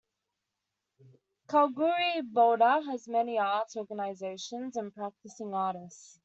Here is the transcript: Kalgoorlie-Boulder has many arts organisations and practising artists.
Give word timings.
Kalgoorlie-Boulder 1.47 2.81
has 2.89 3.07
many 3.07 3.37
arts 3.37 3.77
organisations 3.77 4.75
and 4.75 4.91
practising 4.95 5.53
artists. 5.53 6.17